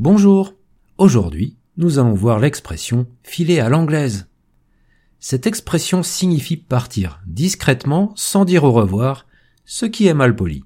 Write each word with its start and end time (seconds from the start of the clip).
Bonjour. 0.00 0.54
Aujourd'hui, 0.96 1.56
nous 1.76 1.98
allons 1.98 2.14
voir 2.14 2.38
l'expression 2.38 3.08
filer 3.24 3.58
à 3.58 3.68
l'anglaise. 3.68 4.28
Cette 5.18 5.48
expression 5.48 6.04
signifie 6.04 6.56
partir 6.56 7.20
discrètement 7.26 8.12
sans 8.14 8.44
dire 8.44 8.62
au 8.62 8.70
revoir, 8.70 9.26
ce 9.64 9.86
qui 9.86 10.06
est 10.06 10.14
mal 10.14 10.36
poli. 10.36 10.62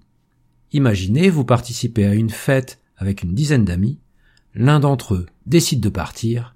Imaginez, 0.73 1.31
vous 1.31 1.47
participez 1.47 2.05
à 2.05 2.13
une 2.13 2.29
fête 2.29 2.79
avec 2.99 3.23
une 3.23 3.35
dizaine 3.35 3.65
d'amis, 3.65 3.99
l'un 4.55 4.81
d'entre 4.81 5.15
eux 5.15 5.27
décide 5.47 5.81
de 5.81 5.89
partir, 5.89 6.55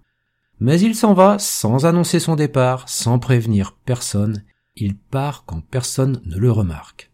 mais 0.60 0.78
il 0.78 0.94
s'en 0.94 1.14
va 1.14 1.38
sans 1.38 1.86
annoncer 1.86 2.20
son 2.20 2.36
départ, 2.36 2.86
sans 2.90 3.18
prévenir 3.18 3.74
personne, 3.86 4.44
il 4.76 4.98
part 4.98 5.44
quand 5.46 5.62
personne 5.62 6.20
ne 6.26 6.36
le 6.36 6.52
remarque. 6.52 7.10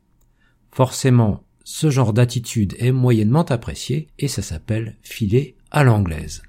Forcément, 0.73 1.45
ce 1.65 1.91
genre 1.91 2.13
d'attitude 2.13 2.75
est 2.79 2.93
moyennement 2.93 3.45
apprécié 3.45 4.09
et 4.19 4.29
ça 4.29 4.43
s'appelle 4.43 4.97
filer 5.03 5.57
à 5.71 5.85
l'anglaise. 5.85 6.43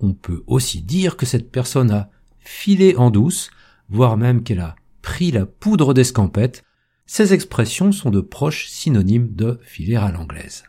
On 0.00 0.14
peut 0.14 0.42
aussi 0.46 0.82
dire 0.82 1.16
que 1.16 1.26
cette 1.26 1.50
personne 1.50 1.90
a 1.90 2.10
filé 2.40 2.96
en 2.96 3.10
douce, 3.10 3.50
voire 3.88 4.16
même 4.16 4.42
qu'elle 4.42 4.60
a 4.60 4.74
pris 5.00 5.30
la 5.30 5.46
poudre 5.46 5.94
d'escampette. 5.94 6.64
Ces 7.06 7.32
expressions 7.32 7.92
sont 7.92 8.10
de 8.10 8.20
proches 8.20 8.68
synonymes 8.68 9.32
de 9.34 9.60
filer 9.62 9.96
à 9.96 10.10
l'anglaise. 10.10 10.64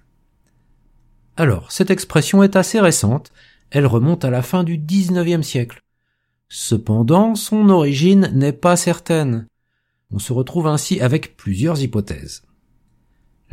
Alors, 1.35 1.71
cette 1.71 1.89
expression 1.89 2.43
est 2.43 2.55
assez 2.55 2.79
récente, 2.79 3.31
elle 3.71 3.88
remonte 3.88 4.23
à 4.23 4.29
la 4.29 4.43
fin 4.43 4.63
du 4.63 4.77
XIXe 4.77 5.45
siècle. 5.45 5.81
Cependant, 6.47 7.33
son 7.33 7.69
origine 7.69 8.29
n'est 8.35 8.53
pas 8.53 8.75
certaine. 8.75 9.47
On 10.11 10.19
se 10.19 10.31
retrouve 10.31 10.67
ainsi 10.67 11.02
avec 11.02 11.35
plusieurs 11.35 11.81
hypothèses. 11.81 12.43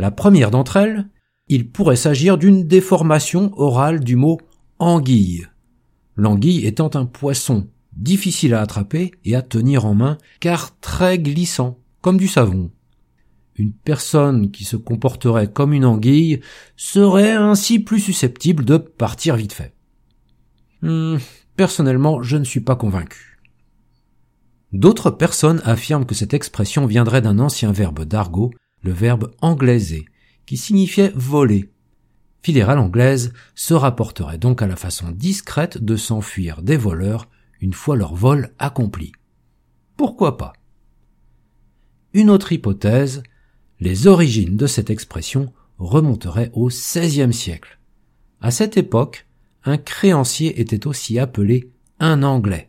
La 0.01 0.11
première 0.11 0.51
d'entre 0.51 0.79
elles, 0.79 1.11
il 1.49 1.71
pourrait 1.71 1.95
s'agir 1.95 2.39
d'une 2.39 2.67
déformation 2.67 3.53
orale 3.59 4.01
du 4.01 4.17
mot 4.17 4.41
anguille. 4.79 5.47
L'anguille 6.17 6.65
étant 6.65 6.89
un 6.95 7.05
poisson 7.05 7.69
difficile 7.93 8.55
à 8.55 8.63
attraper 8.63 9.11
et 9.27 9.37
à 9.37 9.43
tenir 9.43 9.85
en 9.85 9.95
main 9.95 10.16
car 10.41 10.74
très 10.80 11.19
glissant, 11.19 11.79
comme 12.01 12.16
du 12.16 12.29
savon. 12.29 12.71
Une 13.57 13.74
personne 13.74 14.51
qui 14.51 14.65
se 14.65 14.77
comporterait 14.77 15.52
comme 15.52 15.74
une 15.74 15.85
anguille 15.85 16.41
serait 16.79 17.33
ainsi 17.33 17.79
plus 17.79 18.01
susceptible 18.01 18.65
de 18.65 18.79
partir 18.79 19.37
vite 19.37 19.52
fait. 19.52 19.74
Hmm, 20.80 21.19
personnellement, 21.57 22.23
je 22.23 22.39
ne 22.39 22.45
suis 22.45 22.61
pas 22.61 22.74
convaincu. 22.74 23.39
D'autres 24.73 25.11
personnes 25.11 25.61
affirment 25.65 26.07
que 26.07 26.15
cette 26.15 26.33
expression 26.33 26.87
viendrait 26.87 27.21
d'un 27.21 27.39
ancien 27.39 27.71
verbe 27.71 28.07
d'argot, 28.07 28.51
le 28.83 28.93
verbe 28.93 29.33
anglaiser, 29.41 30.05
qui 30.47 30.57
signifiait 30.57 31.13
voler. 31.15 31.71
Filer 32.43 32.63
à 32.63 32.75
l'anglaise 32.75 33.33
se 33.55 33.75
rapporterait 33.75 34.39
donc 34.39 34.63
à 34.63 34.67
la 34.67 34.77
façon 34.77 35.11
discrète 35.11 35.79
de 35.79 35.97
s'enfuir 35.97 36.63
des 36.63 36.77
voleurs 36.77 37.29
une 37.61 37.75
fois 37.75 37.97
leur 37.97 38.15
vol 38.15 38.53
accompli. 38.59 39.13
Pourquoi 39.97 40.39
pas? 40.39 40.55
Une 42.15 42.31
autre 42.31 42.53
hypothèse, 42.53 43.23
les 43.79 44.07
origines 44.07 44.57
de 44.57 44.67
cette 44.67 44.91
expression 44.91 45.53
remonteraient 45.79 46.51
au 46.55 46.69
XVIe 46.69 47.33
siècle. 47.33 47.79
À 48.41 48.51
cette 48.51 48.77
époque, 48.77 49.27
un 49.65 49.77
créancier 49.77 50.61
était 50.61 50.87
aussi 50.87 51.19
appelé 51.19 51.71
un 51.99 52.23
anglais. 52.23 52.69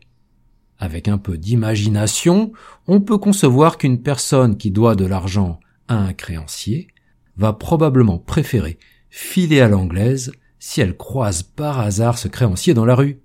Avec 0.78 1.08
un 1.08 1.18
peu 1.18 1.38
d'imagination, 1.38 2.52
on 2.88 3.00
peut 3.02 3.18
concevoir 3.18 3.78
qu'une 3.78 4.02
personne 4.02 4.58
qui 4.58 4.72
doit 4.72 4.96
de 4.96 5.06
l'argent 5.06 5.60
un 5.96 6.14
créancier 6.14 6.88
va 7.38 7.54
probablement 7.54 8.20
préférer 8.20 8.78
filer 9.10 9.62
à 9.62 9.68
l'anglaise 9.68 10.32
si 10.60 10.82
elle 10.82 10.96
croise 10.96 11.44
par 11.44 11.80
hasard 11.80 12.18
ce 12.18 12.28
créancier 12.28 12.74
dans 12.74 12.86
la 12.86 12.96
rue. 12.96 13.20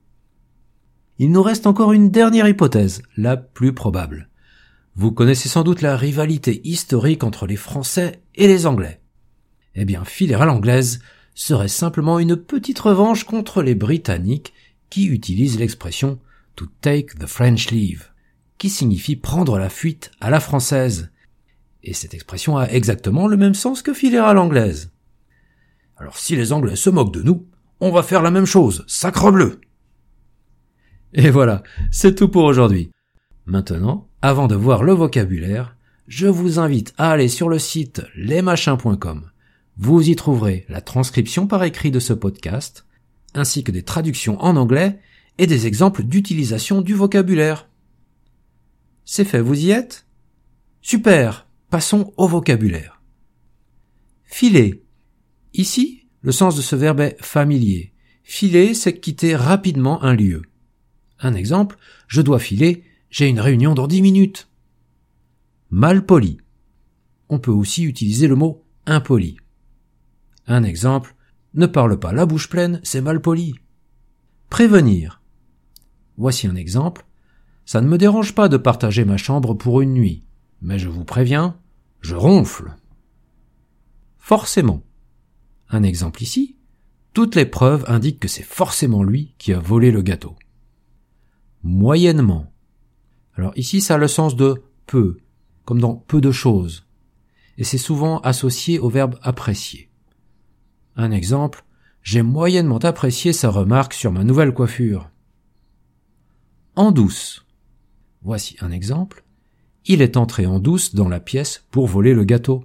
Il 1.19 1.31
nous 1.31 1.42
reste 1.42 1.67
encore 1.67 1.92
une 1.92 2.11
dernière 2.11 2.48
hypothèse, 2.48 3.03
la 3.17 3.36
plus 3.36 3.73
probable. 3.73 4.28
Vous 4.95 5.12
connaissez 5.12 5.48
sans 5.48 5.63
doute 5.63 5.83
la 5.83 5.96
rivalité 5.96 6.61
historique 6.67 7.24
entre 7.24 7.46
les 7.46 7.57
Français 7.57 8.23
et 8.35 8.46
les 8.46 8.67
Anglais. 8.67 9.01
Eh 9.74 9.85
bien, 9.85 10.05
filer 10.05 10.35
à 10.35 10.46
l'anglaise 10.46 11.01
serait 11.35 11.69
simplement 11.69 12.19
une 12.19 12.36
petite 12.36 12.79
revanche 12.79 13.24
contre 13.24 13.63
les 13.63 13.74
Britanniques 13.74 14.55
qui 14.89 15.07
utilisent 15.07 15.58
l'expression 15.58 16.19
to 16.55 16.67
take 16.80 17.14
the 17.19 17.27
French 17.27 17.70
leave, 17.70 18.11
qui 18.57 18.70
signifie 18.70 19.17
prendre 19.17 19.58
la 19.58 19.69
fuite 19.69 20.11
à 20.20 20.30
la 20.30 20.40
française. 20.40 21.11
Et 21.86 21.95
cette 21.95 22.14
expression 22.14 22.58
a 22.58 22.67
exactement 22.67 23.29
le 23.29 23.36
même 23.36 23.55
sens 23.55 23.80
que 23.80 23.95
filer 23.95 24.19
à 24.19 24.35
l'anglaise. 24.35 24.91
Alors 25.97 26.19
si 26.19 26.35
les 26.35 26.52
Anglais 26.52 26.74
se 26.74 26.91
moquent 26.91 27.14
de 27.14 27.23
nous, 27.23 27.47
on 27.79 27.92
va 27.92 28.02
faire 28.02 28.23
la 28.23 28.33
même 28.33 28.45
chose, 28.45 28.85
sacre 28.89 29.30
bleu. 29.30 29.61
Et 31.13 31.30
voilà, 31.30 31.63
c'est 31.92 32.17
tout 32.17 32.29
pour 32.29 32.42
aujourd'hui. 32.42 32.91
Maintenant, 33.46 34.08
avant 34.20 34.48
de 34.48 34.57
voir 34.57 34.83
le 34.83 34.95
vocabulaire, 34.95 35.77
je 36.08 36.27
vous 36.27 36.58
invite 36.58 36.92
à 36.98 37.13
aller 37.13 37.29
sur 37.29 37.48
le 37.48 37.61
site 37.61 38.02
lesmachins.com. 38.17 39.30
Vous 39.79 40.08
y 40.08 40.17
trouverez 40.17 40.67
la 40.69 40.80
transcription 40.80 41.46
par 41.46 41.63
écrit 41.63 41.92
de 41.92 42.01
ce 42.01 42.13
podcast, 42.13 42.85
ainsi 43.35 43.63
que 43.63 43.70
des 43.70 43.85
traductions 43.85 44.42
en 44.42 44.57
anglais 44.57 44.98
et 45.39 45.46
des 45.46 45.69
exemples 45.69 46.02
d'utilisation 46.02 46.83
du 46.83 46.95
vocabulaire. 46.95 47.69
C'est 49.05 49.25
fait, 49.25 49.41
vous 49.41 49.67
y 49.67 49.70
êtes? 49.70 50.05
Super 50.83 51.45
Passons 51.70 52.12
au 52.16 52.28
vocabulaire. 52.28 53.02
Filer. 54.24 54.84
Ici, 55.52 56.06
le 56.20 56.30
sens 56.30 56.54
de 56.54 56.62
ce 56.62 56.77
verbe 56.77 57.00
est 57.00 57.16
familier. 57.20 57.92
Filer, 58.22 58.72
c'est 58.72 59.00
quitter 59.00 59.34
rapidement 59.34 60.02
un 60.04 60.14
lieu. 60.14 60.42
Un 61.18 61.34
exemple, 61.34 61.77
je 62.06 62.20
dois 62.20 62.38
filer, 62.38 62.84
j'ai 63.10 63.28
une 63.28 63.40
réunion 63.40 63.74
dans 63.74 63.88
dix 63.88 64.00
minutes. 64.00 64.48
Mal 65.70 66.06
poli. 66.06 66.38
On 67.28 67.40
peut 67.40 67.50
aussi 67.50 67.83
utiliser 67.83 68.28
le 68.28 68.36
mot 68.36 68.64
impoli. 68.86 69.36
Un 70.46 70.62
exemple, 70.62 71.16
ne 71.54 71.66
parle 71.66 71.98
pas 71.98 72.12
la 72.12 72.27
bouche 72.27 72.48
pleine, 72.48 72.80
c'est 72.84 73.00
mal 73.00 73.20
poli. 73.20 73.54
Prévenir. 74.50 75.20
Voici 76.16 76.46
un 76.46 76.54
exemple. 76.54 77.04
Ça 77.64 77.80
ne 77.80 77.88
me 77.88 77.98
dérange 77.98 78.34
pas 78.36 78.48
de 78.48 78.56
partager 78.56 79.04
ma 79.04 79.16
chambre 79.16 79.54
pour 79.54 79.80
une 79.80 79.94
nuit, 79.94 80.26
mais 80.61 80.78
je 80.78 80.89
vous 80.89 81.05
préviens, 81.05 81.58
je 82.00 82.14
ronfle. 82.14 82.74
Forcément. 84.18 84.83
Un 85.68 85.83
exemple 85.83 86.22
ici. 86.22 86.56
Toutes 87.12 87.34
les 87.34 87.46
preuves 87.46 87.84
indiquent 87.89 88.20
que 88.20 88.28
c'est 88.28 88.42
forcément 88.42 89.02
lui 89.02 89.34
qui 89.39 89.52
a 89.52 89.58
volé 89.58 89.90
le 89.90 90.02
gâteau 90.02 90.36
moyennement. 91.66 92.52
Alors 93.34 93.52
ici, 93.56 93.80
ça 93.80 93.95
a 93.95 93.98
le 93.98 94.08
sens 94.08 94.36
de 94.36 94.62
peu, 94.86 95.18
comme 95.64 95.80
dans 95.80 95.96
peu 95.96 96.20
de 96.20 96.30
choses. 96.30 96.86
Et 97.58 97.64
c'est 97.64 97.78
souvent 97.78 98.20
associé 98.20 98.78
au 98.78 98.89
verbe 98.89 99.18
apprécier. 99.22 99.90
Un 100.95 101.11
exemple, 101.11 101.64
j'ai 102.02 102.22
moyennement 102.22 102.78
apprécié 102.78 103.33
sa 103.33 103.50
remarque 103.50 103.95
sur 103.95 104.12
ma 104.12 104.24
nouvelle 104.24 104.55
coiffure. 104.55 105.11
En 106.77 106.92
douce. 106.92 107.45
Voici 108.22 108.56
un 108.61 108.70
exemple. 108.70 109.24
Il 109.89 110.02
est 110.02 110.17
entré 110.17 110.47
en 110.47 110.58
douce 110.58 110.95
dans 110.95 111.08
la 111.08 111.20
pièce 111.20 111.64
pour 111.70 111.86
voler 111.86 112.13
le 112.13 112.24
gâteau. 112.24 112.64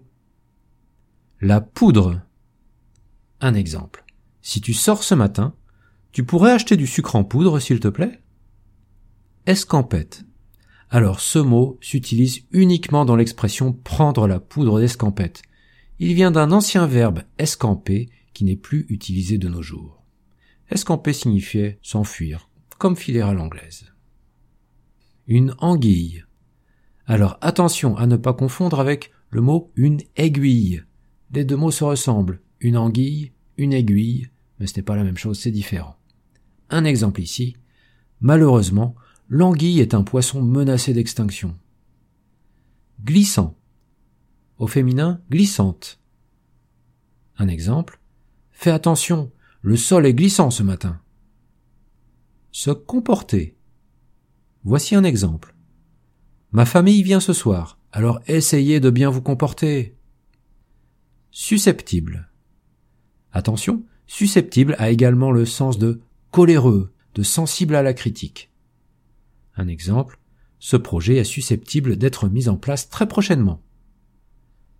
La 1.40 1.62
poudre. 1.62 2.22
Un 3.40 3.54
exemple. 3.54 4.04
Si 4.42 4.60
tu 4.60 4.74
sors 4.74 5.04
ce 5.04 5.14
matin, 5.14 5.56
tu 6.12 6.24
pourrais 6.24 6.52
acheter 6.52 6.78
du 6.78 6.88
sucre 6.88 7.16
en 7.16 7.24
poudre, 7.24 7.60
s'il 7.60 7.80
te 7.80 7.88
plaît? 7.88 8.22
Escampette. 9.46 10.26
Alors 10.90 11.20
ce 11.20 11.38
mot 11.38 11.78
s'utilise 11.80 12.42
uniquement 12.52 13.06
dans 13.06 13.16
l'expression 13.16 13.72
prendre 13.72 14.28
la 14.28 14.40
poudre 14.40 14.80
d'escampette. 14.80 15.44
Il 16.00 16.16
vient 16.16 16.32
d'un 16.32 16.52
ancien 16.52 16.88
verbe 16.88 17.22
escamper 17.38 18.10
qui 18.34 18.44
n'est 18.44 18.56
plus 18.56 18.88
utilisé 18.90 19.38
de 19.38 19.48
nos 19.48 19.62
jours. 19.62 20.04
Escamper 20.72 21.14
signifiait 21.14 21.80
s'enfuir, 21.84 22.50
comme 22.80 22.96
filer 22.96 23.22
à 23.22 23.34
l'anglaise. 23.34 23.94
Une 25.28 25.54
anguille. 25.60 26.26
Alors 27.06 27.38
attention 27.42 27.98
à 27.98 28.08
ne 28.08 28.16
pas 28.16 28.34
confondre 28.34 28.80
avec 28.80 29.12
le 29.30 29.42
mot 29.42 29.72
une 29.76 30.02
aiguille. 30.16 30.84
Les 31.34 31.46
deux 31.46 31.58
mots 31.58 31.72
se 31.72 31.84
ressemblent. 31.84 32.42
Une 32.60 32.78
anguille, 32.78 33.32
une 33.58 33.74
aiguille, 33.74 34.30
mais 34.60 34.68
ce 34.68 34.78
n'est 34.78 34.84
pas 34.84 34.96
la 34.96 35.04
même 35.04 35.18
chose, 35.18 35.40
c'est 35.40 35.52
différent. 35.52 35.98
Un 36.70 36.86
exemple 36.86 37.22
ici. 37.22 37.56
Malheureusement, 38.20 38.96
L'anguille 39.34 39.80
est 39.80 39.94
un 39.94 40.04
poisson 40.04 40.42
menacé 40.42 40.94
d'extinction. 40.94 41.58
Glissant. 43.02 43.58
Au 44.58 44.68
féminin, 44.68 45.22
glissante. 45.32 46.02
Un 47.38 47.48
exemple. 47.48 48.02
Fais 48.52 48.72
attention, 48.72 49.32
le 49.62 49.78
sol 49.78 50.06
est 50.06 50.14
glissant 50.14 50.52
ce 50.52 50.64
matin. 50.64 51.00
Se 52.52 52.72
comporter. 52.72 53.56
Voici 54.66 54.96
un 54.96 55.06
exemple. 55.06 55.56
Ma 56.52 56.66
famille 56.66 57.04
vient 57.04 57.20
ce 57.20 57.34
soir, 57.34 57.78
alors 57.92 58.20
essayez 58.28 58.80
de 58.80 58.90
bien 58.90 59.10
vous 59.10 59.22
comporter. 59.22 59.96
Susceptible. 61.32 62.30
Attention, 63.32 63.86
Susceptible 64.14 64.76
a 64.78 64.90
également 64.90 65.32
le 65.32 65.46
sens 65.46 65.78
de 65.78 66.02
coléreux, 66.32 66.92
de 67.16 67.24
sensible 67.24 67.76
à 67.76 67.82
la 67.82 67.94
critique. 67.94 68.52
Un 69.56 69.70
exemple, 69.70 70.20
ce 70.60 70.76
projet 70.76 71.16
est 71.16 71.24
susceptible 71.24 71.96
d'être 71.96 72.28
mis 72.28 72.50
en 72.50 72.58
place 72.58 72.90
très 72.90 73.08
prochainement. 73.08 73.62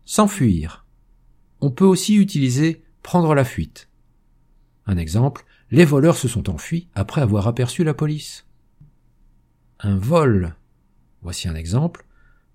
S'enfuir. 0.04 0.86
On 1.62 1.72
peut 1.72 1.86
aussi 1.86 2.16
utiliser 2.16 2.84
prendre 3.04 3.34
la 3.34 3.46
fuite. 3.46 3.88
Un 4.86 4.98
exemple, 4.98 5.46
les 5.72 5.86
voleurs 5.86 6.18
se 6.18 6.28
sont 6.28 6.50
enfuis 6.50 6.90
après 6.94 7.22
avoir 7.22 7.48
aperçu 7.48 7.86
la 7.86 7.94
police. 7.94 8.46
Un 9.80 9.96
vol. 9.96 10.58
Voici 11.22 11.48
un 11.48 11.56
exemple. 11.56 12.06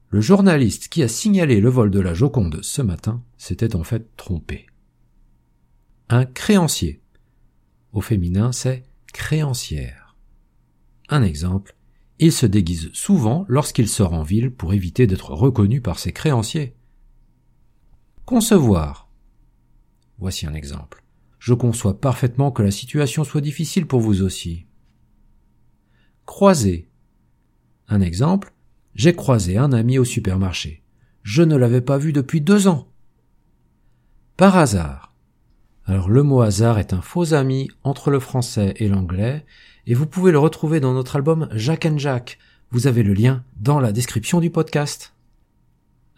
Le 0.08 0.20
journaliste 0.20 0.88
qui 0.88 1.02
a 1.02 1.08
signalé 1.08 1.60
le 1.60 1.68
vol 1.68 1.90
de 1.90 2.00
la 2.00 2.14
Joconde 2.14 2.60
ce 2.62 2.82
matin 2.82 3.22
s'était 3.36 3.76
en 3.76 3.84
fait 3.84 4.16
trompé. 4.16 4.66
Un 6.08 6.24
créancier. 6.24 7.00
Au 7.92 8.00
féminin, 8.00 8.52
c'est 8.52 8.84
créancière. 9.12 10.16
Un 11.08 11.22
exemple. 11.22 11.76
Il 12.18 12.32
se 12.32 12.46
déguise 12.46 12.90
souvent 12.92 13.44
lorsqu'il 13.48 13.88
sort 13.88 14.12
en 14.12 14.22
ville 14.22 14.50
pour 14.50 14.72
éviter 14.72 15.06
d'être 15.06 15.32
reconnu 15.32 15.80
par 15.80 15.98
ses 15.98 16.12
créanciers. 16.12 16.74
Concevoir. 18.24 19.10
Voici 20.18 20.46
un 20.46 20.54
exemple. 20.54 21.04
Je 21.38 21.54
conçois 21.54 22.00
parfaitement 22.00 22.50
que 22.50 22.62
la 22.62 22.70
situation 22.70 23.22
soit 23.22 23.40
difficile 23.40 23.86
pour 23.86 24.00
vous 24.00 24.22
aussi. 24.22 24.66
Croiser. 26.24 26.88
Un 27.88 28.00
exemple. 28.00 28.52
J'ai 28.96 29.14
croisé 29.14 29.58
un 29.58 29.72
ami 29.72 29.98
au 29.98 30.04
supermarché. 30.04 30.82
Je 31.22 31.42
ne 31.42 31.54
l'avais 31.54 31.82
pas 31.82 31.98
vu 31.98 32.14
depuis 32.14 32.40
deux 32.40 32.66
ans. 32.66 32.88
Par 34.38 34.56
hasard. 34.56 35.12
Alors 35.84 36.08
le 36.08 36.22
mot 36.22 36.40
hasard 36.40 36.78
est 36.78 36.94
un 36.94 37.02
faux 37.02 37.34
ami 37.34 37.68
entre 37.84 38.10
le 38.10 38.20
français 38.20 38.72
et 38.78 38.88
l'anglais, 38.88 39.44
et 39.86 39.92
vous 39.92 40.06
pouvez 40.06 40.32
le 40.32 40.38
retrouver 40.38 40.80
dans 40.80 40.94
notre 40.94 41.16
album 41.16 41.46
Jack 41.54 41.84
and 41.84 41.98
Jack. 41.98 42.38
Vous 42.70 42.86
avez 42.86 43.02
le 43.02 43.12
lien 43.12 43.44
dans 43.58 43.80
la 43.80 43.92
description 43.92 44.40
du 44.40 44.48
podcast. 44.48 45.14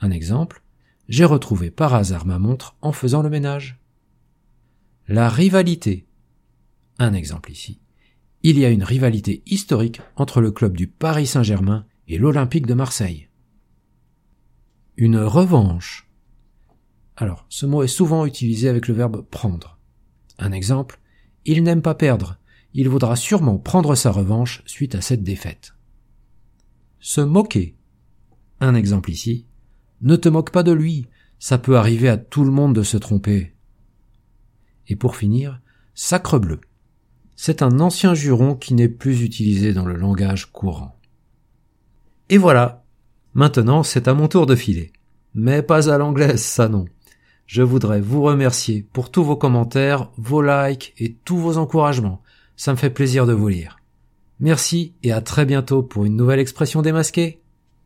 Un 0.01 0.13
exemple. 0.13 0.63
J'ai 1.09 1.25
retrouvé 1.25 1.73
par 1.73 1.95
hasard 1.95 2.27
ma 2.27 2.39
montre 2.39 2.77
en 2.81 2.93
faisant 2.93 3.23
le 3.23 3.31
ménage. 3.31 3.81
La 5.09 5.29
rivalité. 5.29 6.07
Un 7.01 7.13
exemple 7.13 7.51
ici. 7.51 7.81
Il 8.45 8.57
y 8.57 8.65
a 8.65 8.71
une 8.71 8.85
rivalité 8.85 9.43
historique 9.47 10.01
entre 10.15 10.41
le 10.41 10.53
club 10.53 10.77
du 10.77 10.87
Paris 10.87 11.27
Saint-Germain 11.27 11.85
et 12.09 12.17
l'Olympique 12.17 12.67
de 12.67 12.75
Marseille. 12.75 13.29
Une 14.97 15.19
revanche. 15.19 16.11
Alors, 17.17 17.47
ce 17.51 17.67
mot 17.67 17.83
est 17.83 17.89
souvent 17.89 18.25
utilisé 18.25 18.69
avec 18.69 18.89
le 18.89 18.95
verbe 18.95 19.25
prendre. 19.29 19.79
Un 20.39 20.53
exemple. 20.53 21.01
Il 21.45 21.63
n'aime 21.63 21.83
pas 21.83 21.95
perdre. 21.95 22.39
Il 22.73 22.89
voudra 22.89 23.15
sûrement 23.15 23.59
prendre 23.59 23.95
sa 23.95 24.11
revanche 24.11 24.63
suite 24.67 24.95
à 24.95 25.01
cette 25.01 25.23
défaite. 25.23 25.75
Se 26.99 27.21
moquer. 27.21 27.77
Un 28.61 28.75
exemple 28.75 29.11
ici. 29.11 29.47
Ne 30.01 30.17
te 30.17 30.29
moque 30.29 30.51
pas 30.51 30.63
de 30.63 30.73
lui. 30.73 31.07
Ça 31.39 31.59
peut 31.59 31.77
arriver 31.77 32.09
à 32.09 32.17
tout 32.17 32.45
le 32.45 32.51
monde 32.51 32.75
de 32.75 32.83
se 32.83 32.97
tromper. 32.97 33.55
Et 34.89 34.97
pour 34.97 35.17
finir, 35.17 35.61
sacre 35.95 36.39
bleu. 36.39 36.61
C'est 37.37 37.63
un 37.63 37.79
ancien 37.81 38.15
juron 38.15 38.55
qui 38.55 38.75
n'est 38.75 38.89
plus 38.89 39.23
utilisé 39.23 39.73
dans 39.73 39.85
le 39.85 39.95
langage 39.95 40.51
courant. 40.51 40.98
Et 42.31 42.39
voilà. 42.39 42.85
Maintenant, 43.35 43.83
c'est 43.83 44.09
à 44.09 44.15
mon 44.15 44.29
tour 44.29 44.47
de 44.47 44.57
filer. 44.57 44.93
Mais 45.35 45.63
pas 45.63 45.91
à 45.91 45.99
l'anglaise, 45.99 46.43
ça 46.43 46.69
non. 46.69 46.87
Je 47.47 47.63
voudrais 47.63 48.01
vous 48.01 48.23
remercier 48.23 48.87
pour 48.93 49.11
tous 49.11 49.25
vos 49.25 49.37
commentaires, 49.37 50.11
vos 50.19 50.43
likes 50.43 50.93
et 50.99 51.15
tous 51.25 51.39
vos 51.39 51.57
encouragements. 51.57 52.23
Ça 52.57 52.73
me 52.73 52.77
fait 52.77 52.91
plaisir 52.91 53.27
de 53.27 53.33
vous 53.33 53.49
lire. 53.49 53.79
Merci 54.41 54.95
et 55.03 55.13
à 55.13 55.21
très 55.21 55.47
bientôt 55.47 55.83
pour 55.83 56.05
une 56.05 56.17
nouvelle 56.17 56.41
expression 56.41 56.83
démasquée. 56.83 57.41